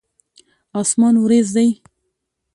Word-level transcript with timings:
اسمان 0.81 1.15
وريځ 1.19 1.47
دی. 1.55 1.69